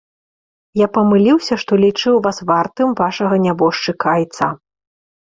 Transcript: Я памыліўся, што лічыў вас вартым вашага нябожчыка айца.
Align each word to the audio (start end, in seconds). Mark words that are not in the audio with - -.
Я 0.79 0.85
памыліўся, 0.95 1.57
што 1.63 1.77
лічыў 1.83 2.15
вас 2.27 2.37
вартым 2.51 2.89
вашага 3.01 3.35
нябожчыка 3.45 4.07
айца. 4.15 4.49